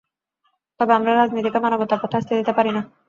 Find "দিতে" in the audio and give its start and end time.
2.39-2.53